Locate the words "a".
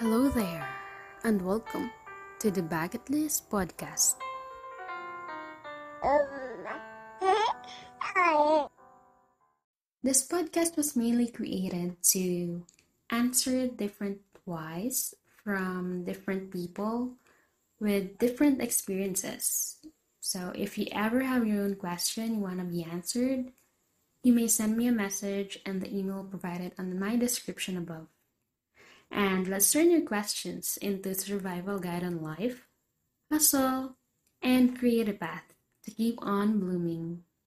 24.88-24.96, 35.08-35.12